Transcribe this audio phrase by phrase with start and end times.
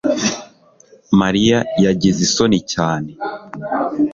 [1.19, 3.11] Mariya yagize isoni cyane